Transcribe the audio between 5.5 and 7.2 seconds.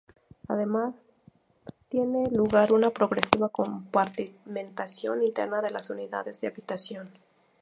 de las unidades de habitación.